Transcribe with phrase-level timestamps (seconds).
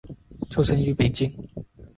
[0.49, 1.31] 出生于北京。